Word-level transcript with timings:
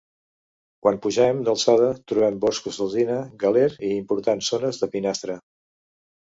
Quan 0.85 0.95
pugem 1.01 1.43
d'alçada 1.49 1.89
trobem 2.11 2.39
boscos 2.45 2.79
d'alzina, 2.79 3.19
galer 3.45 3.67
i 3.91 3.93
importants 3.99 4.49
zones 4.55 4.83
de 4.85 4.91
pinastre. 4.97 5.39